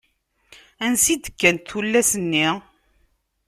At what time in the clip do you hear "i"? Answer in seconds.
1.13-1.15